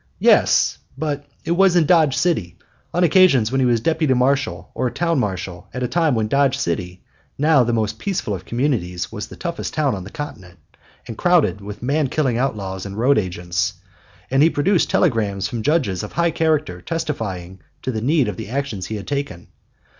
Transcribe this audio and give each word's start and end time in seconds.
Yes, 0.17 0.79
but 0.97 1.25
it 1.45 1.51
was 1.51 1.75
in 1.75 1.85
Dodge 1.85 2.17
City 2.17 2.57
on 2.91 3.03
occasions 3.03 3.51
when 3.51 3.59
he 3.61 3.67
was 3.67 3.81
deputy 3.81 4.15
marshal 4.15 4.71
or 4.73 4.89
town 4.89 5.19
marshal, 5.19 5.67
at 5.75 5.83
a 5.83 5.87
time 5.87 6.15
when 6.15 6.27
Dodge 6.27 6.57
City, 6.57 7.03
now 7.37 7.63
the 7.63 7.71
most 7.71 7.99
peaceful 7.99 8.33
of 8.33 8.43
communities, 8.43 9.11
was 9.11 9.27
the 9.27 9.35
toughest 9.35 9.75
town 9.75 9.93
on 9.93 10.03
the 10.03 10.09
continent, 10.09 10.57
and 11.07 11.19
crowded 11.19 11.61
with 11.61 11.83
man 11.83 12.07
killing 12.07 12.39
outlaws 12.39 12.83
and 12.83 12.97
road 12.97 13.19
agents; 13.19 13.73
and 14.31 14.41
he 14.41 14.49
produced 14.49 14.89
telegrams 14.89 15.47
from 15.47 15.61
judges 15.61 16.01
of 16.01 16.13
high 16.13 16.31
character 16.31 16.81
testifying 16.81 17.59
to 17.83 17.91
the 17.91 18.01
need 18.01 18.27
of 18.27 18.37
the 18.37 18.49
actions 18.49 18.87
he 18.87 18.95
had 18.95 19.05
taken. 19.05 19.49